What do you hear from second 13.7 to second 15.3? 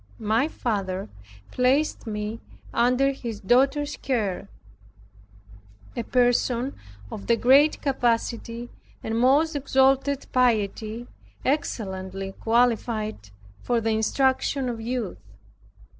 the instruction of youth.